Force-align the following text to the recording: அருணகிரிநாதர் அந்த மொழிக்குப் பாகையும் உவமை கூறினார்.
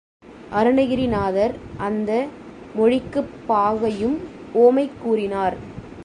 அருணகிரிநாதர் 0.51 1.53
அந்த 1.77 2.11
மொழிக்குப் 2.75 3.33
பாகையும் 3.49 4.17
உவமை 4.53 4.89
கூறினார். 5.03 5.57